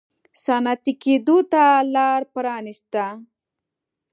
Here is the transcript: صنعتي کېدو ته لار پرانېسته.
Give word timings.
صنعتي 0.43 0.93
کېدو 1.03 1.37
ته 1.51 1.63
لار 1.93 2.21
پرانېسته. 2.33 3.05